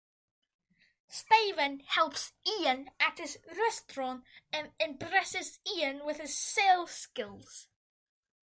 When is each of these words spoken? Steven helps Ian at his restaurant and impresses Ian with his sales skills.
Steven 1.09 1.81
helps 1.81 2.33
Ian 2.59 2.89
at 2.99 3.19
his 3.19 3.37
restaurant 3.55 4.23
and 4.51 4.71
impresses 4.79 5.59
Ian 5.77 6.03
with 6.05 6.17
his 6.17 6.35
sales 6.35 6.89
skills. 6.89 7.67